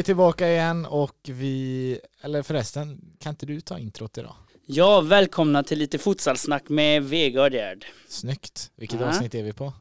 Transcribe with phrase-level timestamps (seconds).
[0.00, 4.34] vi tillbaka igen och vi, eller förresten, kan inte du ta introt idag?
[4.66, 7.86] Ja, välkomna till lite futsalsnack med Vegard Gerd.
[8.08, 8.70] Snyggt.
[8.76, 9.06] Vilket Ja.
[9.08, 9.72] avsnitt är vi på?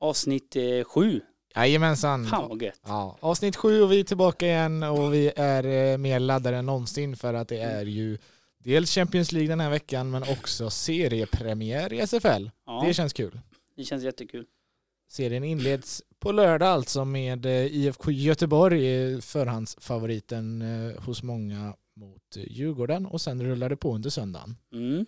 [0.00, 1.20] Avsnitt eh, sju.
[1.56, 2.26] Jajamensan.
[2.26, 2.80] Fan vad gött.
[2.86, 6.66] Ja, avsnitt sju och vi är tillbaka igen och vi är eh, mer laddade än
[6.66, 8.18] någonsin för att det är ju
[8.58, 12.50] dels Champions League den här veckan men också seriepremiär i SFL.
[12.66, 13.40] Ja, Det känns kul.
[13.76, 14.46] det känns jättekul.
[15.08, 22.52] Serien inleds på lördag alltså med eh, IFK Göteborg, förhandsfavoriten eh, hos många mot eh,
[22.52, 24.56] Djurgården och sen rullar det på under söndagen.
[24.72, 25.06] Mm.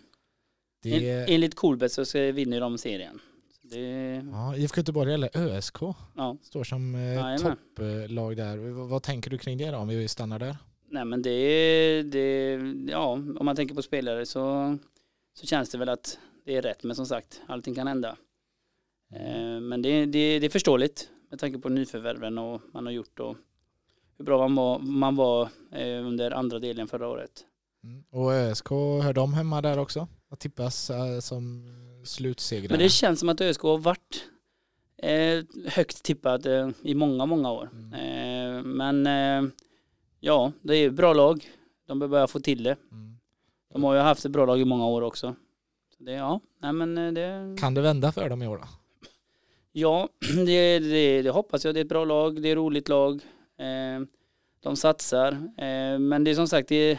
[0.83, 3.21] Det, En, enligt Coolbet så vinner de serien.
[3.63, 5.77] Det, ja, IFK Göteborg eller ÖSK
[6.17, 6.37] ja.
[6.43, 8.57] står som eh, topplag där.
[8.89, 10.57] Vad tänker du kring det då om vi stannar där?
[10.89, 14.79] Nej men det, det, ja om man tänker på spelare så,
[15.35, 16.83] så känns det väl att det är rätt.
[16.83, 18.17] Men som sagt, allting kan hända.
[19.13, 23.21] Eh, men det, det, det är förståeligt med tanke på nyförvärven och man har gjort
[23.21, 23.37] och
[24.19, 27.31] hur bra man var, man var eh, under andra delen förra året.
[27.85, 28.05] Mm.
[28.11, 28.71] Och ÖSK,
[29.03, 30.09] hör de hemma där också?
[30.29, 31.65] Vad tippas eh, som
[32.05, 32.71] slutsegrare?
[32.71, 34.25] Men det känns som att ÖSK har varit
[35.03, 37.71] eh, högt tippad eh, i många, många år.
[37.73, 37.93] Mm.
[37.93, 39.51] Eh, men eh,
[40.21, 41.51] ja, det är bra lag.
[41.87, 42.77] De behöver börja få till det.
[42.91, 43.17] Mm.
[43.73, 45.35] De har ju haft ett bra lag i många år också.
[45.97, 48.65] Så det, ja, nej men eh, det, Kan det vända för dem i år då?
[49.73, 50.09] Ja
[50.47, 51.75] det, det, det hoppas jag.
[51.75, 53.23] Det är ett bra lag, det är ett roligt lag.
[53.59, 54.07] Eh,
[54.61, 55.33] de satsar.
[55.33, 56.99] Eh, men det är som sagt, det är,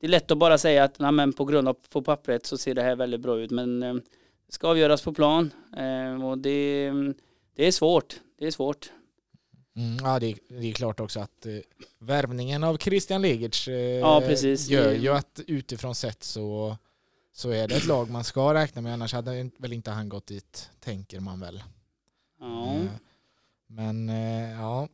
[0.00, 2.58] det är lätt att bara säga att nej, men på grund av på pappret så
[2.58, 3.50] ser det här väldigt bra ut.
[3.50, 3.94] Men eh,
[4.46, 5.50] det ska avgöras på plan.
[6.24, 6.90] Och det,
[7.56, 8.20] det är svårt.
[8.38, 8.90] Det är svårt.
[9.76, 11.52] Mm, ja, det är, det är klart också att eh,
[11.98, 14.22] värvningen av Christian Legertz eh, Ja,
[14.68, 16.76] gör ju att utifrån sett så,
[17.32, 20.26] så är det ett lag man ska räkna med, annars hade väl inte han gått
[20.26, 21.62] dit, tänker man väl.
[22.42, 22.74] Ja.
[22.74, 22.90] Eh,
[23.66, 24.88] men eh, ja,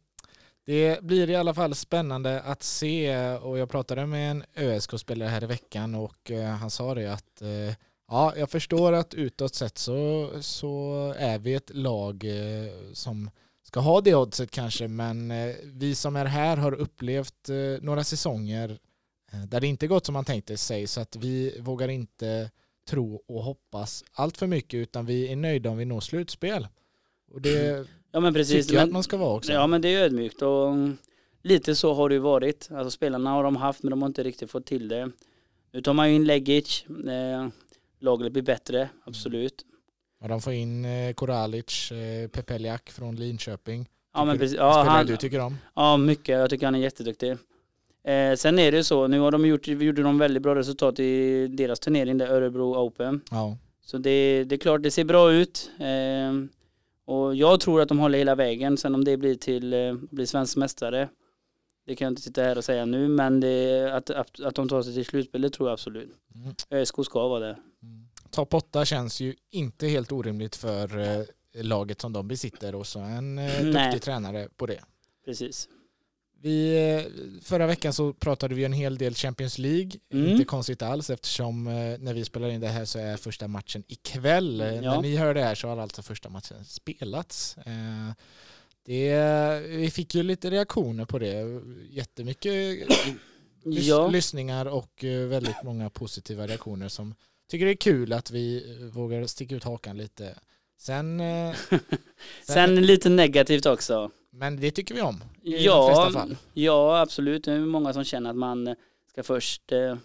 [0.67, 5.45] det blir i alla fall spännande att se och jag pratade med en ÖSK-spelare här
[5.45, 7.43] i veckan och eh, han sa det att
[8.09, 12.25] ja, jag förstår att utåt sett så, så är vi ett lag
[12.93, 13.31] som
[13.63, 15.33] ska ha det oddset kanske men
[15.65, 17.49] vi som är här har upplevt
[17.81, 18.79] några säsonger
[19.49, 22.51] där det inte gått som man tänkte sig så att vi vågar inte
[22.89, 26.69] tro och hoppas allt för mycket utan vi är nöjda om vi når slutspel.
[27.33, 28.67] Och det ja men precis.
[28.67, 29.53] tycker jag Men, att man ska vara också.
[29.53, 30.97] ja men det är ödmjukt och mm,
[31.43, 32.69] lite så har det ju varit.
[32.73, 35.11] Alltså spelarna har de haft men de har inte riktigt fått till det.
[35.73, 36.85] Nu tar man ju in Legic.
[36.89, 37.49] Eh,
[38.01, 39.65] laget blir bättre, absolut.
[40.21, 43.89] Och de får in eh, Koralic, eh, Pepeljak från Linköping.
[44.15, 44.57] Ja men precis.
[44.57, 45.59] Ja, han, du tycker om?
[45.75, 46.39] ja mycket.
[46.39, 47.31] Jag tycker han är jätteduktig.
[48.05, 51.47] Eh, sen är det så, nu har de gjort, gjorde de väldigt bra resultat i
[51.47, 53.21] deras turnering, där Örebro Open.
[53.31, 53.57] Ja.
[53.85, 55.71] Så det, det är klart, det ser bra ut.
[55.79, 56.33] Eh,
[57.09, 58.77] och jag tror att de håller hela vägen.
[58.77, 61.09] Sen om det blir till eh, blir svensk mästare,
[61.87, 63.09] det kan jag inte sitta här och säga nu.
[63.09, 66.11] Men det, att, att, att de tar sig till slutspel, det tror jag absolut.
[66.35, 66.55] Mm.
[66.71, 67.59] ÖSK ska vara där.
[67.83, 68.09] Mm.
[68.31, 71.25] Topp 8 känns ju inte helt orimligt för eh,
[71.63, 73.85] laget som de besitter och så en eh, Nej.
[73.85, 74.81] duktig tränare på det.
[75.25, 75.69] Precis.
[76.43, 77.03] Vi, eh,
[77.43, 79.91] förra veckan så pratade vi en hel del Champions League.
[80.13, 80.27] Mm.
[80.27, 83.85] Inte konstigt alls eftersom eh, när vi spelar in det här så är första matchen
[83.89, 84.61] ikväll.
[84.61, 84.95] Eh, Ja.
[84.95, 87.57] När ni hör det här så har alltså första matchen spelats.
[88.85, 89.21] Det,
[89.69, 91.61] vi fick ju lite reaktioner på det.
[91.91, 93.19] Jättemycket lys-
[93.65, 97.15] Ja, lyssningar och väldigt många positiva reaktioner som
[97.51, 100.35] tycker det är kul att vi vågar sticka ut hakan lite.
[100.81, 101.55] Sen, eh,
[102.47, 104.11] sen lite negativt också.
[104.39, 106.37] Men det tycker vi om i de Ja, flesta fall.
[106.55, 107.45] ja, absolut.
[107.45, 108.75] Det är många som känner att man
[109.11, 109.97] ska först eh,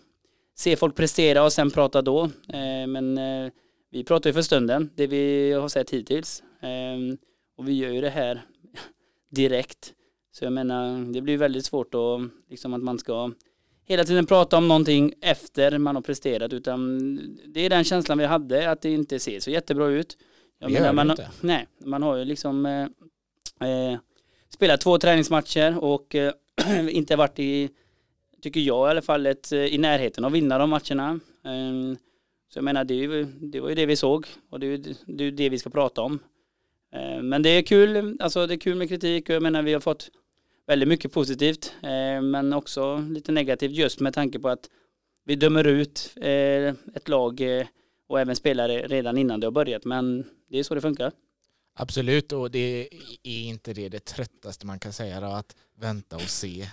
[0.56, 2.24] se folk prestera och sen prata då.
[2.48, 3.52] Eh, men eh,
[3.92, 6.44] vi pratar ju för stunden, det vi har sett hittills.
[6.62, 7.16] Eh,
[7.58, 8.42] och vi gör ju det här
[9.30, 9.94] direkt.
[10.32, 13.32] Så jag menar, det blir väldigt svårt att, liksom att man ska
[13.86, 16.54] hela tiden prata om någonting efter man har presterat.
[16.54, 17.08] Utan
[17.48, 20.18] det är den känslan vi hade, att det inte ser så jättebra ut.
[20.60, 21.30] Jag Det gör man, inte.
[21.42, 22.82] Nej, man har ju liksom eh,
[23.70, 24.00] eh,
[24.54, 26.34] spelat två träningsmatcher och eh,
[26.90, 27.70] inte varit i,
[28.42, 31.20] tycker jag i alla fall, ett, eh, i närheten av att vinna de matcherna.
[31.44, 31.98] Ehm,
[32.50, 34.78] så jag menar, det, ju, det var ju det vi såg och det är ju
[35.06, 36.20] det, är det vi ska prata om.
[36.92, 39.74] Ehm, men det är kul, alltså det är kul med kritik och jag menar vi
[39.74, 40.10] har fått
[40.68, 44.70] väldigt mycket positivt ehm, men också lite negativt just med tanke på att
[45.26, 47.42] vi dömer ut eh, ett lag
[48.08, 51.12] och även spelare redan innan det har börjat men det är så det funkar.
[51.76, 52.90] Absolut, och det
[53.24, 56.68] är inte det det tröttaste man kan säga då, att vänta och se.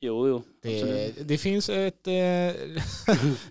[0.00, 0.42] Jo, jo.
[0.62, 2.48] Det, det finns ett, eh,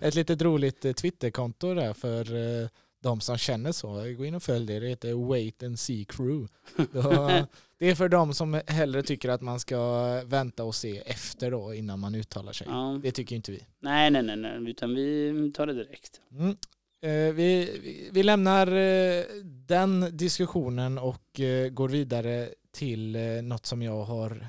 [0.00, 2.68] ett litet roligt eh, Twitterkonto där för eh,
[3.02, 4.80] de som känner så, gå in och följ det.
[4.80, 6.48] Det heter Wait and See Crew.
[7.78, 11.74] Det är för de som hellre tycker att man ska vänta och se efter då
[11.74, 12.66] innan man uttalar sig.
[12.70, 13.00] Ja.
[13.02, 13.66] Det tycker inte vi.
[13.80, 16.20] Nej, nej, nej, nej, utan vi tar det direkt.
[16.30, 16.56] Mm.
[17.04, 17.80] Eh, vi,
[18.12, 19.24] vi- lämnar eh,
[19.66, 24.46] den diskussionen och eh, går vidare till något som jag har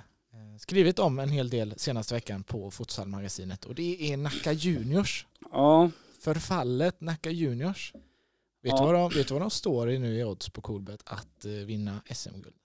[0.60, 5.28] skrivit om en hel del senaste veckan på Futsalmagasinet och det är Nacka Juniors.
[5.52, 7.94] Ja, Förfallet Nacka Juniors.
[8.64, 8.80] Vet, Ja.
[8.80, 11.46] du vad de, vet du vad de står i nu i odds på Coolbet att
[11.46, 12.56] vinna SM-guld?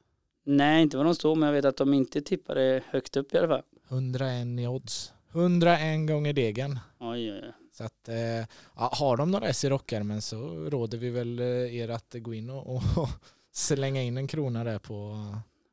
[0.46, 3.38] nej, inte vad de står, men jag vet att de inte tippade högt upp i
[3.38, 3.62] alla fall.
[3.88, 5.12] 101 i odds.
[5.32, 6.78] 101 gånger degen.
[7.00, 7.52] Oj, oj, oj.
[7.72, 8.46] Så att, eh,
[8.76, 10.36] ja, har de några S i rockärmen så
[10.70, 13.08] råder vi väl eh, er att gå in och, och
[13.52, 15.26] slänga in en krona där på,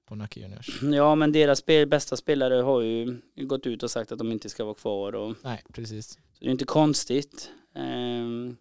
[0.05, 0.81] på Nacka Juniors.
[0.81, 4.49] Ja, men deras spel, bästa spelare har ju gått ut och sagt att de inte
[4.49, 5.15] ska vara kvar.
[5.15, 6.07] Och, Nej, precis.
[6.09, 7.51] så det är inte konstigt.
[7.75, 8.57] Ehm,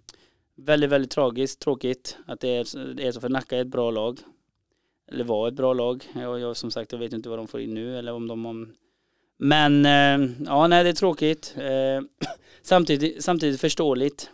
[0.56, 3.90] väldigt, väldigt tragiskt, tråkigt att det är, det är så för Nacka är ett bra
[3.90, 4.20] lag.
[5.12, 6.04] Eller var ett bra lag.
[6.14, 8.46] Jag, jag som sagt, jag vet inte vad de får in nu eller om de
[8.46, 8.74] om...
[9.36, 11.54] Men eh, ja, nej det är tråkigt.
[11.56, 12.28] Eh,
[12.62, 14.30] samtidigt, samtidigt förståeligt.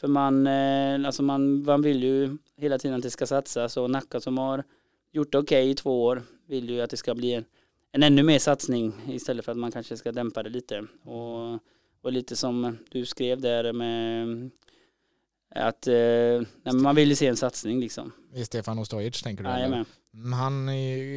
[0.00, 3.90] För man, eh, alltså man, man vill ju hela tiden att det ska satsas och
[3.90, 4.64] Nacka som har
[5.12, 7.44] gjort det okej i två år vill ju att det ska bli en,
[7.92, 10.86] en ännu mer satsning istället för att man kanske ska dämpa det lite.
[11.04, 11.58] Och,
[12.02, 14.50] och lite som du skrev där med
[15.54, 18.12] att eh, man vill ju se en satsning liksom.
[18.34, 19.50] Är Stefan Ostojic tänker du?
[19.50, 19.84] Jajamän.
[20.14, 20.66] Mm, han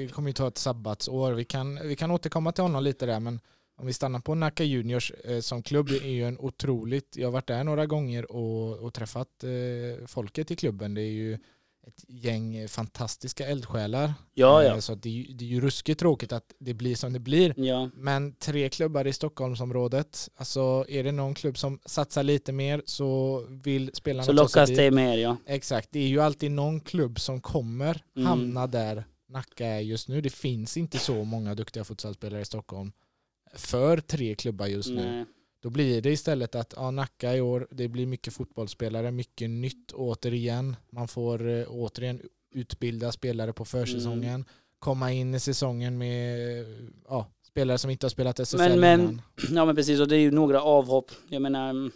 [0.09, 1.33] kommer ju ta ett sabbatsår.
[1.33, 3.39] Vi kan, vi kan återkomma till honom lite där men
[3.77, 7.31] om vi stannar på Nacka Juniors eh, som klubb är ju en otroligt, jag har
[7.31, 10.93] varit där några gånger och, och träffat eh, folket i klubben.
[10.93, 11.39] Det är ju
[11.87, 14.13] ett gäng fantastiska eldsjälar.
[14.33, 14.81] Ja, Eh, ja.
[14.81, 17.19] Så att det, är ju- det är ju ruskigt tråkigt att det blir som det
[17.19, 17.53] blir.
[17.59, 22.81] Ja, Men tre klubbar i Stockholmsområdet, alltså är det någon klubb som satsar lite mer
[22.85, 25.37] så vill spelarna så lockas det mer ja.
[25.45, 28.27] Exakt, det är ju alltid någon klubb som kommer Mm.
[28.27, 30.21] hamna där Nacka är just nu.
[30.21, 32.91] Det finns inte så många duktiga futsalspelare i Stockholm
[33.55, 35.25] för tre klubbar just nu.
[35.63, 39.91] Då blir det istället att ja, Nacka i år, det blir mycket fotbollsspelare, mycket nytt
[39.93, 40.75] återigen.
[40.89, 42.21] Man får eh, återigen
[42.51, 44.45] utbilda spelare på försäsongen, Mm.
[44.79, 46.65] komma in i säsongen med
[47.07, 49.21] ja, spelare som inte har spelat SSL Men- men- innan.
[49.55, 51.11] Ja men precis och det är ju några avhopp.
[51.29, 51.91] Jag menar mm,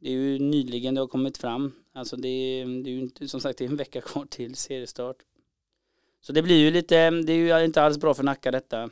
[0.00, 1.72] det är ju nyligen det har kommit fram.
[1.94, 4.54] Alltså det är, det är ju inte, som sagt det är en vecka kvar till
[4.54, 5.16] seriestart.
[6.20, 8.90] Så det blir ju lite, det är ju inte alls bra för Nacka detta.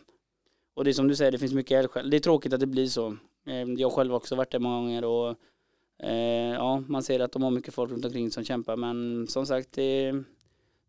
[0.74, 2.10] Och det är som du säger, det finns mycket eldsjäl.
[2.10, 3.16] Det är tråkigt att det blir så.
[3.46, 5.36] Eh, Jag har själv också varit där många gånger och
[6.02, 9.46] eh, ja, man ser att de har mycket folk runt omkring som kämpar men som
[9.46, 9.78] sagt,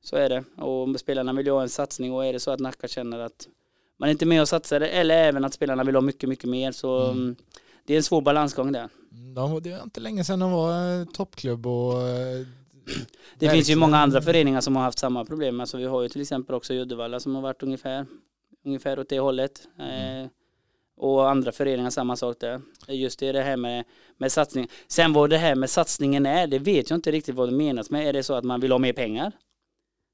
[0.01, 0.43] så är det.
[0.63, 3.47] Och spelarna vill ju ha en satsning och är det så att Nacka känner att
[3.97, 6.71] man är inte med och satsar eller även att spelarna vill ha mycket, mycket mer
[6.71, 7.35] så Mm.
[7.85, 8.89] det är en svår balansgång där.
[9.11, 12.45] Mm, De, det var inte länge sedan de var eh, toppklubb och eh,
[13.39, 15.59] Det finns ju många andra föreningar som har haft samma problem.
[15.59, 18.05] Alltså vi har ju till exempel också Uddevalla som har varit ungefär,
[18.65, 19.67] ungefär åt det hållet.
[19.79, 20.29] Mm.
[20.95, 22.61] Och andra föreningar samma sak där.
[22.87, 23.85] Just det, det här med,
[24.17, 24.67] med satsning.
[24.87, 27.89] Sen vad det här med satsningen är, det vet jag inte riktigt vad det menas
[27.89, 28.07] med.
[28.07, 29.31] Är det så att man vill ha mer pengar?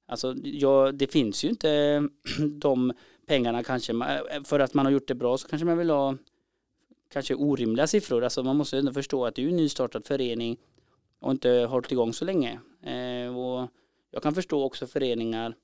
[0.08, 2.04] Alltså ja, det finns ju inte
[2.60, 2.94] de
[3.28, 3.94] pengarna kanske.
[3.94, 6.16] Eh, för att man har gjort det bra så kanske man vill ha
[7.14, 8.24] kanske orimliga siffror.
[8.24, 10.58] Alltså man måste ändå förstå att det är ju en nystartad förening
[11.20, 12.60] och inte hållit igång så länge.
[12.84, 13.68] Eh, och
[14.12, 15.56] jag kan förstå också föreningar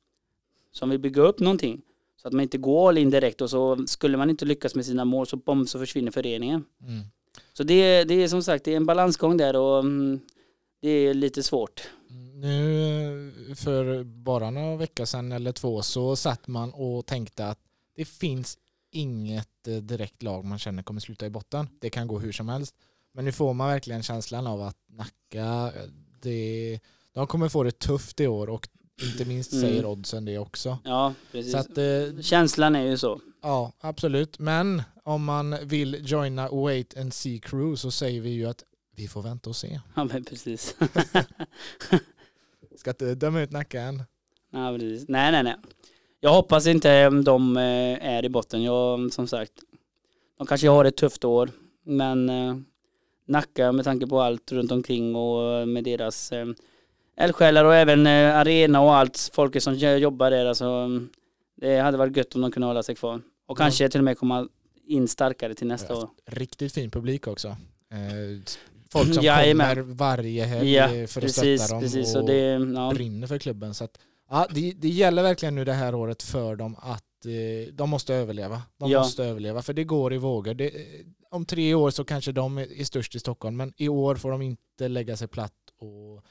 [0.72, 1.82] som vill bygga upp någonting.
[2.26, 4.86] Så att man inte går all in direkt och så skulle man inte lyckas med
[4.86, 6.66] sina mål så bom så försvinner föreningen.
[6.82, 7.04] mm.
[7.54, 10.20] Så det, det är som sagt det är en balansgång där och mm,
[10.82, 11.90] det är lite svårt.
[12.34, 17.60] Nu eh, för bara några veckor sedan eller två så satt man och tänkte att
[17.96, 18.58] det finns
[18.92, 21.70] inget eh, direkt lag man känner kommer sluta i botten.
[21.82, 22.76] Det kan gå hur som helst.
[23.14, 25.72] Men nu får man verkligen känslan av att Nacka,
[26.22, 26.80] det,
[27.12, 28.70] de kommer få det tufft i år och
[29.02, 29.62] inte minst Mm.
[29.70, 30.78] säger oddsen det också.
[30.84, 31.52] Ja, precis.
[31.52, 33.20] Så att, eh, Känslan är ju så.
[33.42, 34.40] ja, absolut.
[34.40, 38.64] Men om man vill joina Wait and See Crew så säger vi ju att
[38.96, 39.80] vi får vänta och se.
[39.96, 40.76] Ja, men precis.
[42.76, 44.04] Ska inte döma ut Nacka än.
[44.52, 45.06] ja, precis.
[45.10, 45.56] Nej, nej, nej.
[46.20, 47.64] Jag hoppas inte de eh,
[48.16, 48.64] är i botten.
[48.64, 49.52] Jag, som sagt,
[50.38, 51.50] de kanske har ett tufft år,
[51.86, 52.56] men eh,
[53.28, 56.46] Nacka med tanke på allt runt omkring och med deras eh,
[57.18, 60.46] eldsjälar och även eh, arena och allt folket som jobbar där.
[60.46, 60.90] Alltså,
[61.56, 63.16] det hade varit gött om de kunde hålla sig kvar.
[63.48, 63.64] Och Ja.
[63.64, 64.48] kanske till och med komma
[64.88, 66.10] in starkare till nästa Ja, år.
[66.26, 67.48] Riktigt fin publik också.
[67.48, 68.44] Eh,
[68.90, 69.76] folk som Jajamän.
[69.76, 72.16] kommer varje helg Ja, för att precis, stötta dem precis.
[72.16, 73.74] och det, ja, brinner för klubben.
[73.74, 77.74] Så att, ja, det, det gäller verkligen nu det här året för dem att eh,
[77.74, 78.62] de måste överleva.
[78.80, 79.00] De Ja.
[79.00, 80.54] måste överleva för det går i vågor.
[80.54, 80.72] Det,
[81.32, 84.32] om tre år så kanske de är är störst i Stockholm men i år får
[84.32, 86.24] de inte lägga sig platt och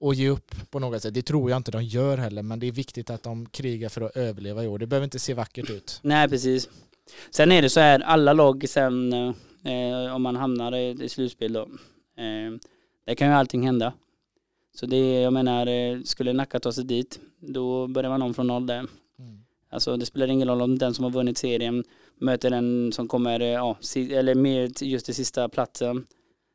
[0.00, 1.14] att ge upp på något sätt.
[1.14, 4.00] Det tror jag inte de gör heller, men det är viktigt att de krigar för
[4.00, 4.78] att överleva i år.
[4.78, 6.00] Det behöver inte se vackert ut.
[6.02, 6.68] Nej, precis.
[7.30, 11.52] Sen är det så här, alla lag sen, eh, om man hamnar i, i slutspel
[11.52, 11.60] då,
[12.16, 12.58] eh,
[13.06, 13.92] där kan ju allting hända.
[14.74, 18.46] Så det, jag menar, eh, skulle Nacka ta sig dit, då börjar man om från
[18.46, 18.78] noll där.
[18.78, 18.88] Mm.
[19.70, 21.84] Alltså det spelar ingen roll om den som har vunnit serien
[22.20, 26.06] möter den som kommer, eh, ja, si- eller med just det sista platsen.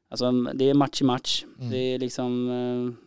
[0.09, 1.45] Alltså det är match i match.
[1.59, 1.71] Mm.
[1.71, 3.04] Det är liksom, eh,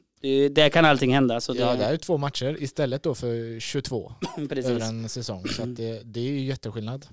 [0.50, 1.40] där kan allting hända.
[1.40, 4.12] Så det, Ja, det är två matcher istället då för 22
[4.50, 5.48] över en säsong.
[5.48, 7.06] Så det, det är ju jätteskillnad.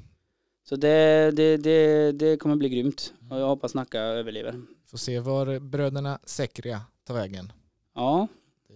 [0.70, 3.14] Så det, det, det, det kommer bli grymt.
[3.30, 4.56] Och jag hoppas Nacka överlever.
[4.88, 7.52] Får se var bröderna Sekria tar vägen.
[7.96, 8.28] Ja,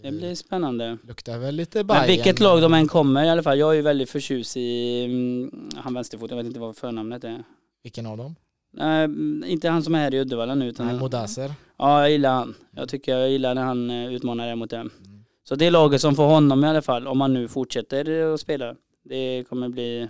[0.04, 0.98] det blir spännande.
[1.08, 2.08] luktar väl lite Men Bayern.
[2.08, 3.60] vilket lag de än kommer i alla fall.
[3.60, 7.44] Jag är ju väldigt förtjust i mm, han vänsterfot, jag vet inte vad förnamnet är.
[7.84, 8.36] Vilken av dem?
[8.72, 11.54] Nej, mm, inte han som är här i Uddevalla nu utan Nej, Modaser.
[11.78, 12.56] Ja, jag gillar han.
[12.72, 14.90] Jag tycker jag gillar när han eh, utmanar det mot dem.
[15.06, 15.26] Mm.
[15.44, 18.40] Så det är laget som får honom i alla fall, om han nu fortsätter att
[18.40, 18.76] spela.
[19.04, 20.10] Det kommer bli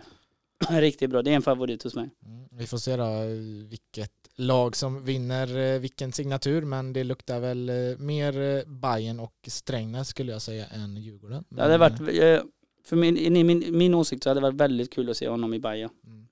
[0.69, 1.21] riktigt bra.
[1.21, 2.09] Det är en favorit hos mig.
[2.25, 2.47] Mm.
[2.51, 3.27] Vi får se då eh,
[3.69, 10.07] vilket lag som vinner eh, vilken signatur men det luktar väl mer Bayern och Strängnäs
[10.07, 11.43] skulle jag säga än Djurgården.
[11.49, 12.43] Det hade Men, varit,
[12.85, 15.59] för min, min, min åsikt så hade det varit väldigt kul att se honom i
[15.59, 16.27] Bayern, mm.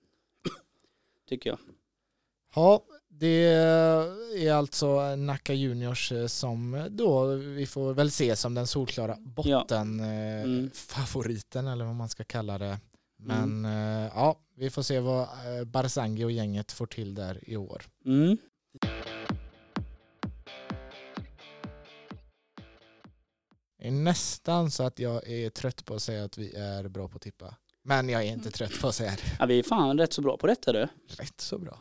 [1.30, 1.60] tycker jag.
[2.58, 3.46] Ja, det
[4.36, 10.00] är alltså Nacka Juniors eh, som då vi får väl se som den solklara botten
[10.00, 10.70] eh, Mm.
[11.68, 12.80] eller vad man ska kalla det.
[13.18, 15.28] Men eh, ja, vi får se vad
[15.68, 17.84] Barzangi och gänget får till där i år.
[18.06, 18.38] Mm.
[23.80, 27.08] Det är nästan så att jag är trött på att säga att vi är bra
[27.08, 27.56] på att tippa.
[27.84, 29.36] Men jag är inte trött på att säga det.
[29.40, 30.88] Ja, vi är fan rätt så bra på detta du.
[31.08, 31.78] Rätt så bra.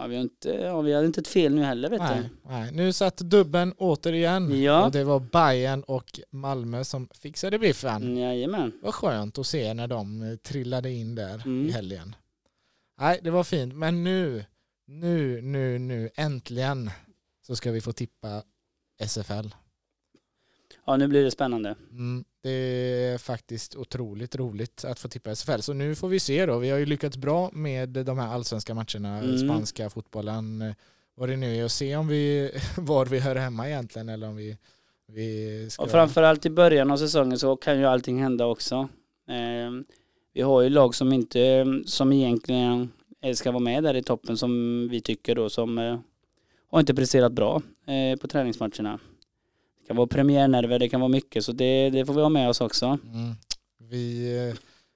[0.00, 2.72] Ja, vi, har inte, ja, vi hade inte ett fel nu heller vet Nej, nej.
[2.72, 4.62] Nu satt dubben återigen.
[4.62, 4.86] Ja.
[4.86, 8.14] Och det var Bayern och Malmö som fixade biffen.
[8.14, 8.20] du.
[8.20, 8.72] Jajamän.
[8.82, 11.66] Vad skönt att se när de eh, trillade in där Mm.
[11.68, 12.14] i helgen.
[13.00, 13.74] Nej, det var fint.
[13.74, 14.44] Men nu,
[14.86, 16.90] nu, nu, nu, äntligen
[17.46, 18.42] så ska vi få tippa
[19.06, 19.48] SFL.
[20.86, 21.74] Ja, nu blir det spännande.
[21.90, 25.60] Mm, det är faktiskt otroligt roligt att få tippa SFL.
[25.60, 26.58] Så nu får vi se då.
[26.58, 29.38] Vi har ju lyckats bra med de här allsvenska matcherna, Mm.
[29.38, 30.74] spanska fotbollen,
[31.14, 34.36] vad det nu är och se om vi, var vi hör hemma egentligen eller om
[34.36, 34.56] vi,
[35.12, 35.82] vi ska...
[35.82, 38.88] Och framförallt i början av säsongen så kan ju allting hända också.
[39.28, 39.70] Eh,
[40.32, 42.92] vi har ju lag som inte, som egentligen
[43.34, 45.98] ska vara med där i toppen som vi tycker då som eh,
[46.70, 48.98] har inte presterat bra eh, på träningsmatcherna.
[49.88, 52.60] Kan vara premiärnerver, det kan vara mycket så det, det får vi ha med oss
[52.60, 52.86] också.
[52.86, 53.34] Mm.
[53.90, 54.54] Vi, eh,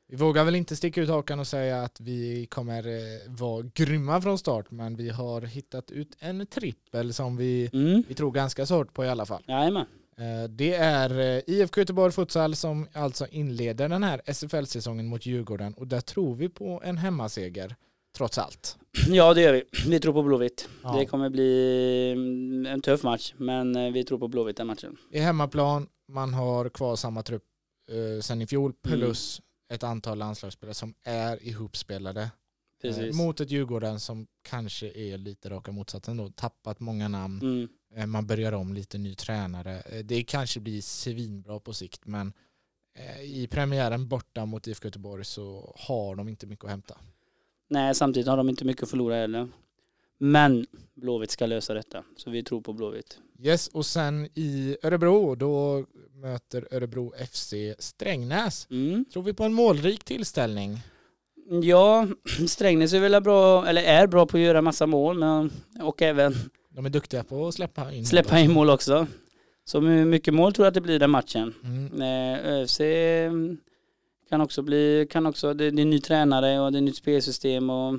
[0.09, 4.21] vi vågar väl inte sticka ut hakan och säga att vi kommer eh, vara grymma
[4.21, 8.03] från start men vi har hittat ut en trippel som vi, Mm.
[8.09, 9.43] vi tror ganska så hårt på i alla fall.
[9.47, 9.87] Jajamän.
[10.19, 15.87] Eh, Det är IFK Göteborg Futsal som alltså inleder den här SFL-säsongen mot Djurgården och
[15.87, 17.77] där tror vi på en hemmaseger
[18.17, 18.79] trots allt.
[19.09, 19.65] Ja det gör vi.
[19.87, 20.69] Vi tror på Blåvitt.
[20.83, 20.97] Ja.
[20.97, 24.97] Det kommer bli mm, en tuff match men eh, vi tror på Blåvitt den matchen.
[25.11, 27.45] I hemmaplan, man har kvar samma trupp
[27.91, 29.41] eh, sen i fjol plus
[29.73, 32.31] ett antal landslagsspelare som är ihopspelade.
[32.85, 37.41] Eh, mot ett Djurgården som kanske är lite raka motsatsen då, tappat många namn.
[37.43, 37.69] Mm.
[37.97, 39.81] Eh, Man börjar om lite ny tränare.
[39.81, 42.33] Eh, Det kanske blir svinbra på sikt men
[42.99, 46.99] eh, i premiären borta mot IFK Göteborg så har de inte mycket att hämta.
[47.73, 49.49] Nej, samtidigt har de inte mycket att förlora heller.
[50.19, 53.19] Men Blåvitt ska lösa detta, så vi tror på Blåvitt.
[53.43, 58.67] Yes, och sen i Örebro då möter Örebro FC Strängnäs.
[58.71, 59.05] Mm.
[59.13, 60.79] Tror vi på en målrik tillställning?
[61.63, 62.07] Ja,
[62.49, 65.53] Strängnäs är väl bra, eller är bra på att göra massa mål, men,
[65.83, 66.35] och även
[66.69, 68.55] De är duktiga på att släppa in släppa mål in också.
[68.55, 69.07] mål också.
[69.65, 71.55] Så my- mycket mål tror jag att det blir den matchen.
[71.65, 72.03] Mm.
[72.03, 72.81] Eh, ÖFC
[74.33, 77.71] kan också bli, kan också, det, det är ny tränare och det är nytt spelsystem
[77.71, 77.99] och,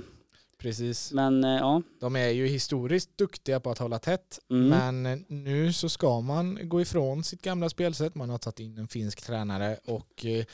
[0.58, 1.12] Precis.
[1.12, 1.82] men eh, ja.
[2.00, 4.68] De är ju historiskt duktiga på att hålla tätt Mm.
[4.70, 8.16] men nu så ska man gå ifrån sitt gamla spelsätt.
[8.16, 10.46] Man har tagit in en finsk tränare och eh,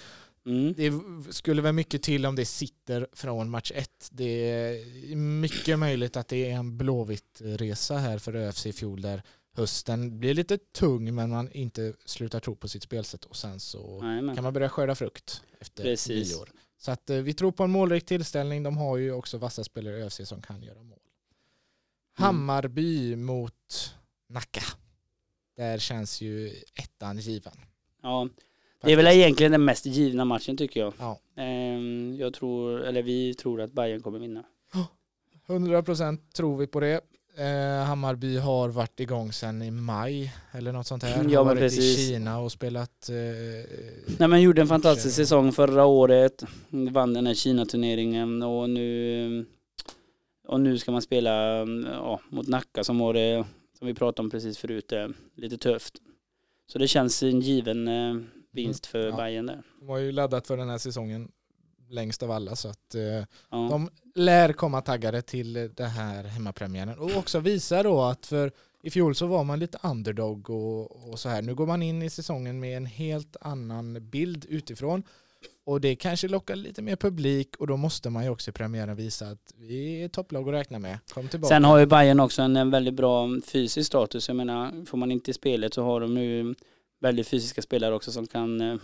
[0.45, 0.73] Mm.
[0.77, 0.93] Det
[1.33, 4.09] skulle väl mycket till om det sitter från match ett.
[4.11, 9.01] Det är mycket möjligt att det är en blåvitt resa här för ÖFC i fjol
[9.01, 13.59] där hösten blir lite tung men man inte slutar tro på sitt spelsätt och sen
[13.59, 14.35] så Jajamän.
[14.35, 16.37] kan man börja skörda frukt efter Precis.
[16.39, 16.49] år.
[16.77, 18.63] Så att eh, vi tror på en målrik tillställning.
[18.63, 20.99] De har ju också vassa spelare i ÖFC som kan göra mål.
[22.13, 23.95] Hammarby mot
[24.29, 24.61] Nacka.
[25.57, 27.53] Där känns ju ettan given.
[28.01, 28.29] Ja,
[28.81, 30.93] det är väl egentligen den mest givna matchen tycker jag.
[30.99, 31.19] Ja.
[31.35, 34.43] Ehm, Jag tror, eller vi tror att Bayern kommer vinna.
[35.47, 37.01] 100% tror vi på det.
[37.37, 41.25] Eh, Hammarby har varit igång sedan i maj eller något sånt här.
[41.29, 41.99] Ja, har varit precis.
[41.99, 43.09] i Kina och spelat.
[43.09, 43.15] Eh,
[44.17, 46.43] Nej men gjorde en fantastisk säsong förra året.
[46.69, 49.45] Vann den här Kina-turneringen och nu
[50.47, 51.31] och nu ska man spela
[51.85, 53.45] ja, mot Nacka som var det
[53.77, 55.93] som vi pratade om precis förut, eh, lite tufft.
[56.71, 58.15] Så det känns en given eh,
[58.51, 59.15] vinst för Ja.
[59.15, 59.61] Bayern där.
[59.79, 61.31] de har ju laddat för den här säsongen
[61.89, 63.25] längst av alla så att eh, Ja.
[63.49, 68.51] de lär komma taggade till den här hemmapremiären och också visa då att för
[68.83, 71.41] i fjol så var man lite underdog och, och så här.
[71.41, 75.03] Nu går man in i säsongen med en helt annan bild utifrån
[75.65, 78.95] och det kanske lockar lite mer publik och då måste man ju också i premiären
[78.95, 80.97] visa att vi är topplag att räkna med.
[81.13, 81.49] Kom tillbaka.
[81.55, 84.27] Sen har ju Bayern också en, en väldigt bra fysisk status.
[84.27, 86.55] Jag menar, får man inte i spelet så har de ju
[86.99, 88.77] väldigt fysiska spelare också som kan eh,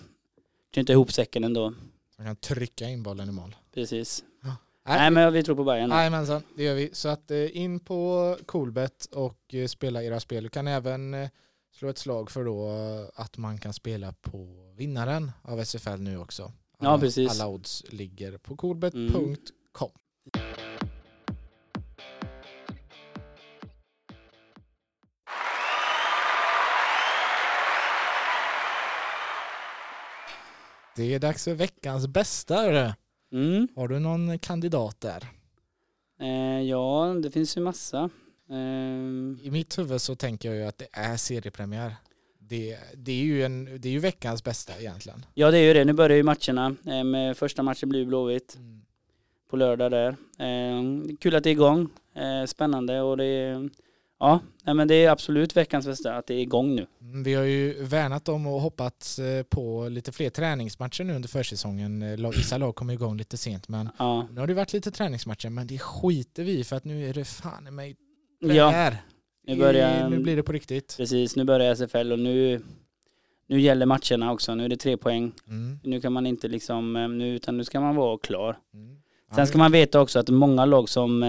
[0.74, 1.74] knyta ihop säcken ändå.
[2.18, 3.56] Man kan trycka in bollen i mål.
[3.74, 4.24] Precis.
[4.42, 4.54] Nej,
[4.84, 5.90] Nej men vi tror på Bayern.
[5.90, 5.98] där.
[5.98, 6.90] Jajamensan, det gör vi.
[6.94, 10.44] Så att eh, in på Coolbet och eh, spela era spel.
[10.44, 11.30] Du kan även eh,
[11.76, 12.70] slå ett slag för då
[13.16, 16.52] att man kan spela på vinnaren av SFL nu också.
[16.80, 17.32] Ja, Alla, precis.
[17.32, 19.92] alla odds ligger på coolbet.com.
[30.96, 32.96] Det är dags för veckans bästa.
[33.32, 33.68] Mm.
[33.76, 35.24] Har du någon kandidat där?
[36.20, 38.10] Eh, ja, det finns ju massa.
[38.50, 41.96] Eh, I mitt huvud så tänker jag ju att det är seriepremiär.
[42.40, 45.26] Det, det, är, ju en, det är ju veckans bästa egentligen.
[45.34, 46.76] ja det är ju det, nu börjar ju matcherna.
[46.86, 48.58] Eh, första matchen blir Blåvitt
[49.50, 50.16] på lördag där.
[50.40, 50.84] Eh,
[51.20, 51.90] kul att det är igång.
[52.14, 53.70] Eh, spännande och det är,
[54.20, 56.86] ja, nej, men det är absolut veckans bästa att det är igång nu.
[57.02, 61.30] Mm, Vi har ju värnat om och hoppats eh, på lite fler träningsmatcher nu under
[61.30, 62.02] försäsongen.
[62.02, 64.92] Eh, lag- Vissa lag kommer igång lite sent men Ja, nu har det varit lite
[64.92, 67.96] träningsmatcher men det skiter vi för att nu är det fan i mig
[68.40, 68.92] ja
[69.48, 70.94] nu börjar, Nu blir det på riktigt.
[70.98, 72.62] precis, nu börjar SFL och nu,
[73.48, 74.56] nu gäller matcherna också.
[74.56, 75.32] Nu är det tre poäng.
[75.48, 75.80] Mm.
[75.84, 78.58] Nu kan man inte liksom, eh, nu, utan nu ska man vara klar.
[78.74, 78.98] Mm.
[79.36, 81.24] Sen ska man veta också att många lag som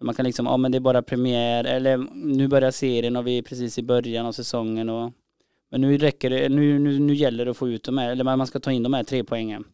[0.00, 3.38] man kan liksom, ja men det är bara premiär eller nu börjar serien och vi
[3.38, 5.12] är precis i början av säsongen och
[5.70, 8.24] men nu räcker det, nu, nu, nu gäller det att få ut de här, eller
[8.36, 9.64] man ska ta in de här tre poängen.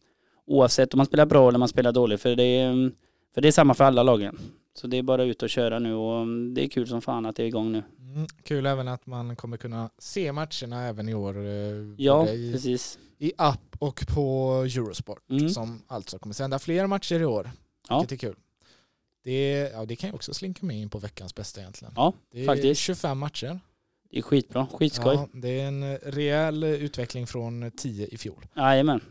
[0.45, 2.91] Oavsett om man spelar bra eller man spelar dåligt för det är,
[3.33, 4.39] för det är samma för alla lagen.
[4.75, 7.35] Så det är bara ut och köra nu och det är kul som fan att
[7.35, 7.83] det är igång nu.
[7.99, 8.27] Mm.
[8.43, 11.37] Kul även att man kommer kunna se matcherna även i år.
[11.37, 11.43] eh,
[11.97, 12.99] Ja, i, precis.
[13.19, 15.49] i app och på Eurosport Mm.
[15.49, 17.51] som alltså kommer sända fler matcher i år.
[17.89, 17.99] Ja.
[17.99, 18.35] Vilket är kul.
[19.23, 21.93] Det, ja, det kan ju också slinka med in på veckans bästa egentligen.
[21.95, 22.81] Ja, det är faktiskt.
[22.81, 23.59] 25 matcher.
[24.09, 25.15] Det är skitbra, skitskoj.
[25.15, 28.45] Ja, det är en rejäl utveckling från 10 i fjol.
[28.55, 29.01] Jajamän.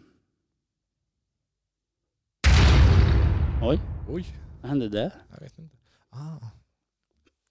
[3.62, 4.26] Oj, Oj,
[4.60, 5.10] vad hände där?
[5.32, 5.76] jag vet inte.
[6.10, 6.36] Ah.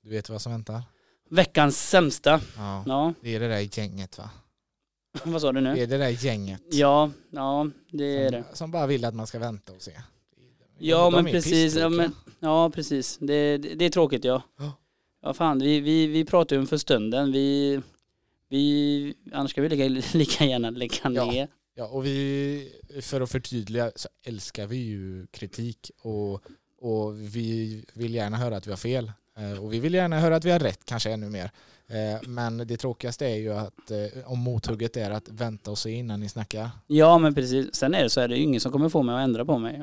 [0.03, 0.83] Du vet vad som väntar?
[1.29, 2.41] Veckans sämsta.
[2.57, 4.29] Ja, Ja, det är det där gänget va?
[5.25, 5.79] vad sa du Det nu?
[5.81, 6.61] är det där gänget.
[6.71, 8.43] Ja, ja det är det.
[8.43, 10.01] Som, som bara vill att man ska vänta och se.
[10.81, 13.17] Ja men precis, ja, men, ja precis.
[13.21, 14.41] Det, det, det är tråkigt ja.
[14.59, 14.73] Ja.
[15.23, 17.31] Ja fan, vi, vi, vi pratar ju om för stunden.
[17.31, 17.79] Vi,
[18.49, 21.09] vi, annars ska vi lika, lika gärna lägga Ja.
[21.31, 21.47] ner.
[21.75, 26.33] Ja, och vi, för att förtydliga så älskar vi ju kritik och,
[26.81, 29.11] och vi vill gärna höra att vi har fel.
[29.37, 31.51] Eh, Och vi vill gärna höra att vi har rätt, kanske ännu mer.
[31.87, 33.97] Eh, Men det tråkigaste är ju att eh,
[34.31, 36.69] om mothugget är att vänta och se innan ni snackar.
[36.87, 37.75] Ja men precis.
[37.75, 39.57] Sen är det så är det ju ingen som kommer få mig att ändra på
[39.59, 39.81] mig.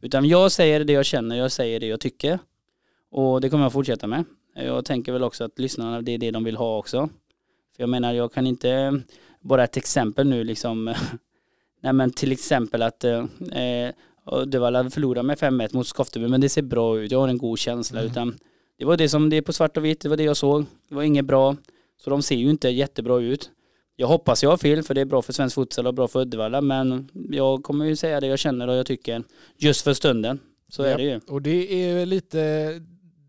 [0.00, 2.38] Utan jag säger det jag känner, jag säger det jag tycker.
[3.10, 4.24] Och det kommer jag fortsätta med.
[4.54, 7.08] Jag tänker väl också att lyssnarna, det är det de vill ha också.
[7.76, 9.00] För jag menar, jag kan inte,
[9.40, 10.84] bara ett exempel nu liksom,
[11.80, 13.24] nej men till exempel att eh,
[14.32, 17.58] Uddevalla förlorar med 5-1 mot Skofteby, men det ser bra ut, jag har en god
[17.58, 18.00] känsla.
[18.00, 18.10] Mm.
[18.10, 18.38] Utan
[18.78, 20.64] det var det som, det är på svart och vitt, det var det jag såg.
[20.88, 21.56] Det var inget bra.
[21.96, 23.50] Så de ser ju inte jättebra ut.
[24.00, 26.20] Jag hoppas jag har fel för det är bra för svensk futsal och bra för
[26.20, 29.22] Uddevalla men jag kommer ju säga det jag känner och jag tycker
[29.56, 30.38] just för stunden.
[30.68, 30.98] Så är Japp.
[30.98, 31.20] det ju.
[31.28, 32.72] Och det är lite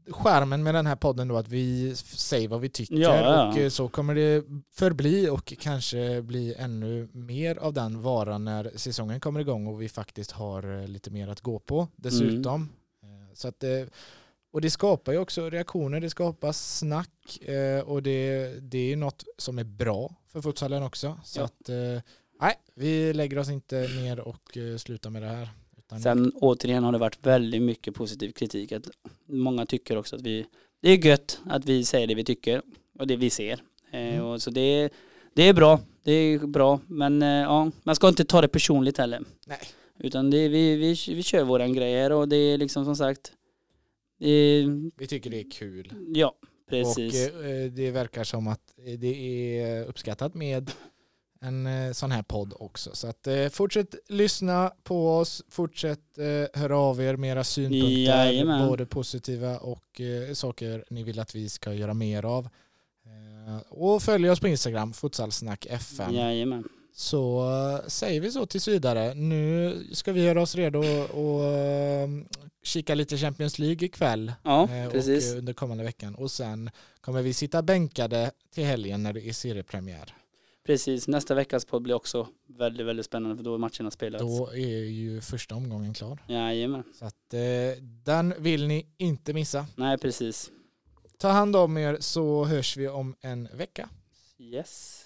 [0.10, 3.50] skärmen med den här podden då att vi säger vad vi tycker Ja, ja.
[3.52, 8.72] och eh, så kommer det förbli och kanske bli ännu mer av den varan när
[8.76, 12.70] säsongen kommer igång och vi faktiskt har eh, lite mer att gå på dessutom.
[13.04, 13.64] Eh, Så att,
[14.52, 18.96] och det skapar ju också reaktioner, det skapar snack eh, och det, det är ju
[18.96, 21.20] något som är bra för futsalen också.
[21.24, 21.44] Så Ja.
[21.46, 22.02] att, eh,
[22.42, 25.50] nej, vi lägger oss inte ner och eh, slutar med det här.
[26.04, 28.72] Sen återigen har det varit väldigt mycket positiv kritik.
[28.72, 28.90] Att
[29.26, 30.46] många tycker också att vi,
[30.82, 32.62] det är gött att vi säger det vi tycker
[33.00, 33.60] och det vi ser.
[33.92, 34.26] Mm.
[34.26, 34.90] och så det,
[35.34, 39.22] det är bra, det är bra men ja, man ska inte ta det personligt heller.
[39.48, 39.60] Nej.
[40.00, 43.32] Utan det, vi, vi, vi kör våran grej här och det är liksom som sagt
[44.98, 45.94] Vi tycker det är kul.
[46.14, 46.36] ja,
[46.70, 47.30] precis.
[47.30, 50.72] Och eh, det verkar som att det är uppskattat med
[51.42, 52.96] en eh, sån här podd också.
[52.96, 57.90] Så att eh, fortsätt lyssna på oss, fortsätt eh, höra av er med era synpunkter,
[57.90, 58.68] Jajamän.
[58.68, 62.50] både positiva och eh, saker ni vill att vi ska göra mer av.
[63.06, 66.14] Eh, och följ oss på Instagram, futsalsnack FM.
[66.16, 66.64] Jajamän.
[66.94, 67.48] Så
[67.88, 69.14] säger vi så tills vidare.
[69.14, 72.10] Nu ska vi göra oss redo och eh,
[72.64, 75.32] kika lite Champions League ikväll Ja, eh, precis.
[75.32, 76.16] och under kommande veckan.
[76.16, 76.70] Och sen
[77.02, 80.16] kommer vi sitta bänkade till helgen när det är seriepremiär.
[80.66, 84.24] Precis, nästa veckas podd blir också väldigt, väldigt spännande för då är matcherna spelats.
[84.24, 86.24] Då är ju första omgången klar.
[86.28, 86.84] Jajamän.
[87.00, 89.66] Så att eh, den vill ni inte missa.
[89.76, 90.52] Nej, precis.
[91.18, 93.90] Ta hand om er så hörs vi om en vecka.
[94.40, 95.06] Yes.